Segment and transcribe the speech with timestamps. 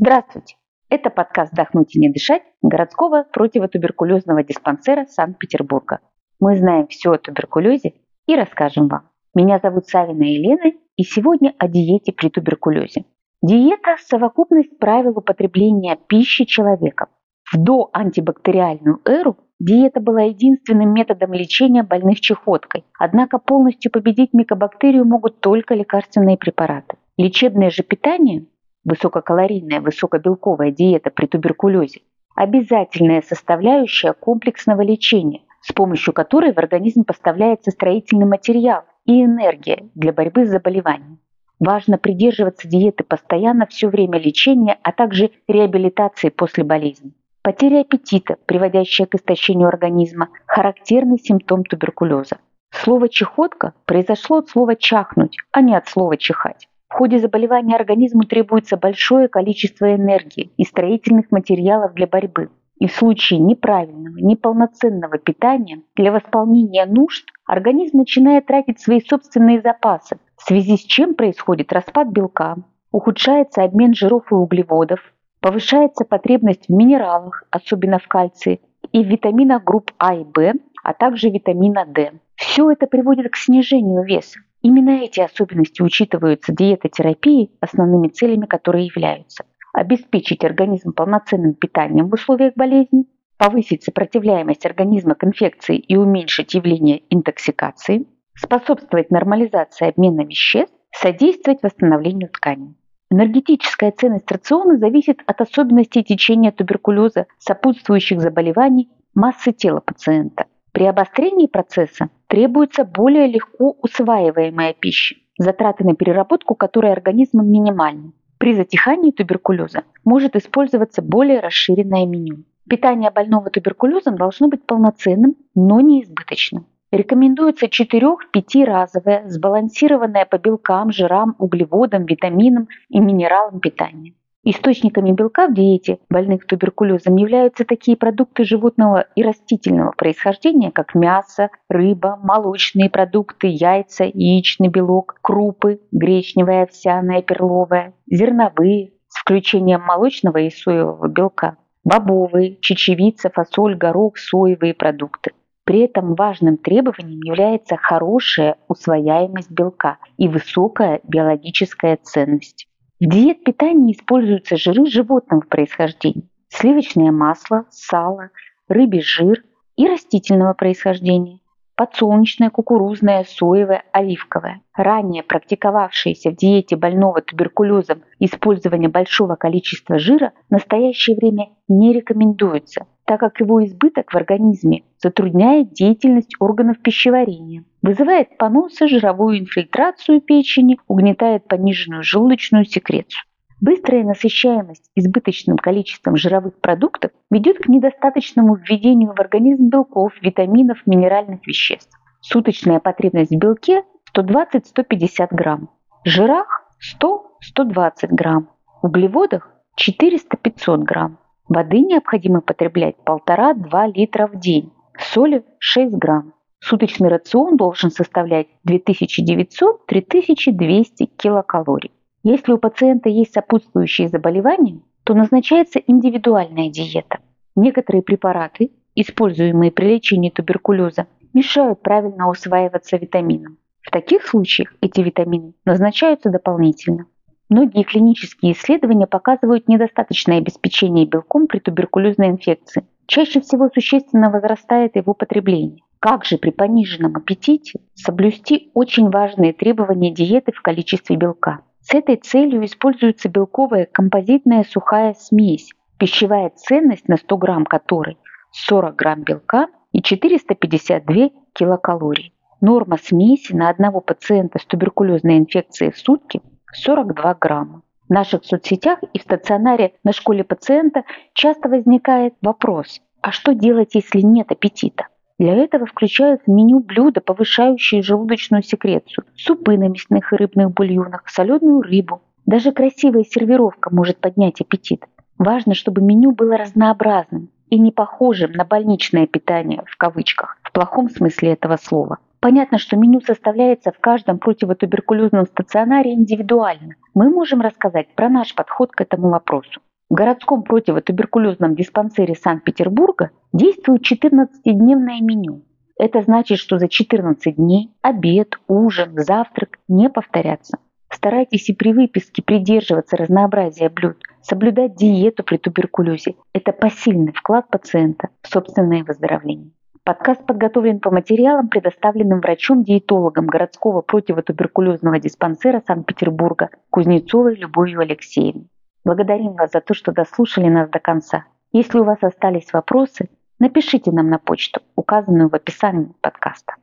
[0.00, 0.54] Здравствуйте!
[0.90, 5.98] Это подкаст «Вдохнуть и не дышать» городского противотуберкулезного диспансера Санкт-Петербурга.
[6.38, 7.94] Мы знаем все о туберкулезе
[8.28, 9.10] и расскажем вам.
[9.34, 13.06] Меня зовут Савина Елена, и сегодня о диете при туберкулезе.
[13.42, 17.08] Диета– совокупность правил употребления пищи человеком.
[17.52, 25.40] В доантибактериальную эру диета была единственным методом лечения больных чехоткой, однако полностью победить микобактерию могут
[25.40, 26.98] только лекарственные препараты.
[27.16, 28.46] Лечебное же питание
[28.88, 32.00] высококалорийная, высокобелковая диета при туберкулезе–
[32.34, 40.12] обязательная составляющая комплексного лечения, с помощью которой в организм поставляется строительный материал и энергия для
[40.12, 41.18] борьбы с заболеванием.
[41.58, 47.12] Важно придерживаться диеты постоянно все время лечения, а также реабилитации после болезни.
[47.42, 52.38] Потеря аппетита, приводящая к истощению организма, характерный симптом туберкулеза.
[52.70, 56.68] Слово «чехотка» произошло от слова «чахнуть», а не от слова «чихать».
[56.88, 62.50] В ходе заболевания организму требуется большое количество энергии и строительных материалов для борьбы.
[62.78, 70.18] И в случае неправильного, неполноценного питания для восполнения нужд организм начинает тратить свои собственные запасы,
[70.36, 72.56] в связи с чем происходит распад белка,
[72.90, 75.00] ухудшается обмен жиров и углеводов,
[75.40, 78.60] повышается потребность в минералах, особенно в кальции,
[78.92, 82.12] и в витаминах групп А и В, а также витамина D.
[82.36, 84.38] Все это приводит к снижению веса.
[84.62, 92.54] Именно эти особенности учитываются диетотерапией, основными целями которой являются обеспечить организм полноценным питанием в условиях
[92.56, 101.62] болезни, повысить сопротивляемость организма к инфекции и уменьшить явление интоксикации, способствовать нормализации обмена веществ, содействовать
[101.62, 102.74] восстановлению тканей.
[103.10, 111.46] Энергетическая ценность рациона зависит от особенностей течения туберкулеза, сопутствующих заболеваний, массы тела пациента– при обострении
[111.46, 118.12] процесса требуется более легко усваиваемая пища, затраты на переработку которой организмом минимальны.
[118.38, 122.44] При затихании туберкулеза может использоваться более расширенное меню.
[122.68, 126.66] Питание больного туберкулезом должно быть полноценным, но не избыточным.
[126.90, 134.14] Рекомендуется 4-5 разовое, сбалансированное по белкам, жирам, углеводам, витаминам и минералам питание.
[134.50, 141.50] Источниками белка в диете больных туберкулезом являются такие продукты животного и растительного происхождения, как мясо,
[141.68, 150.48] рыба, молочные продукты, яйца, яичный белок, крупы, гречневая, овсяная, перловая, зерновые, с включением молочного и
[150.48, 155.32] соевого белка, бобовые, чечевица, фасоль, горох, соевые продукты.
[155.64, 162.66] При этом важным требованием является хорошая усвояемость белка и высокая биологическая ценность.
[163.00, 168.30] В диет питания используются жиры животного происхождения, сливочное масло, сало,
[168.66, 169.44] рыбий жир
[169.76, 171.38] и растительного происхождения,
[171.76, 174.62] подсолнечное, кукурузное, соевое, оливковое.
[174.74, 182.88] Ранее практиковавшееся в диете больного туберкулезом использование большого количества жира в настоящее время не рекомендуется,
[183.08, 190.78] так как его избыток в организме затрудняет деятельность органов пищеварения, вызывает поносы, жировую инфильтрацию печени,
[190.88, 193.22] угнетает пониженную желудочную секрецию.
[193.62, 201.46] Быстрая насыщаемость избыточным количеством жировых продуктов ведет к недостаточному введению в организм белков, витаминов, минеральных
[201.46, 201.98] веществ.
[202.20, 205.70] Суточная потребность в белке 120-150 грамм,
[206.04, 206.70] в жирах
[207.00, 208.50] 100-120 грамм,
[208.82, 211.18] в углеводах 400-500 грамм.
[211.48, 216.34] Воды необходимо потреблять 1,5-2 литра в день, соли 6 грамм.
[216.60, 221.92] Суточный рацион должен составлять 2900-3200 килокалорий.
[222.22, 227.20] Если у пациента есть сопутствующие заболевания, то назначается индивидуальная диета.
[227.56, 233.56] Некоторые препараты, используемые при лечении туберкулеза, мешают правильно усваиваться витаминам.
[233.80, 237.06] В таких случаях эти витамины назначаются дополнительно.
[237.48, 242.84] Многие клинические исследования показывают недостаточное обеспечение белком при туберкулезной инфекции.
[243.06, 245.82] Чаще всего существенно возрастает его потребление.
[245.98, 251.60] Как же при пониженном аппетите соблюсти очень важные требования диеты в количестве белка?
[251.80, 258.18] С этой целью используется белковая композитная сухая смесь, пищевая ценность на 100 грамм которой
[258.52, 262.34] 40 грамм белка и 452 килокалорий.
[262.60, 266.42] Норма смеси на одного пациента с туберкулезной инфекцией в сутки
[266.72, 267.82] 42 грамма.
[268.08, 273.94] В наших соцсетях и в стационаре на школе пациента часто возникает вопрос, а что делать,
[273.94, 275.08] если нет аппетита?
[275.38, 281.22] Для этого включают в меню блюда, повышающие желудочную секрецию, супы на мясных и рыбных бульонах,
[281.28, 282.22] соленую рыбу.
[282.44, 285.04] Даже красивая сервировка может поднять аппетит.
[285.38, 291.08] Важно, чтобы меню было разнообразным и не похожим на больничное питание в кавычках, в плохом
[291.08, 292.18] смысле этого слова.
[292.40, 296.94] Понятно, что меню составляется в каждом противотуберкулезном стационаре индивидуально.
[297.14, 299.80] Мы можем рассказать про наш подход к этому вопросу.
[300.08, 305.64] В городском противотуберкулезном диспансере Санкт-Петербурга действует 14-дневное меню.
[305.98, 310.78] Это значит, что за 14 дней обед, ужин, завтрак не повторятся.
[311.10, 316.36] Старайтесь и при выписке придерживаться разнообразия блюд, соблюдать диету при туберкулезе.
[316.52, 319.72] Это посильный вклад пациента в собственное выздоровление.
[320.08, 328.70] Подкаст подготовлен по материалам, предоставленным врачом-диетологом городского противотуберкулезного диспансера Санкт-Петербурга Кузнецовой Любовью Алексеевной.
[329.04, 331.44] Благодарим вас за то, что дослушали нас до конца.
[331.72, 333.28] Если у вас остались вопросы,
[333.58, 336.76] напишите нам на почту, указанную в описании подкаста.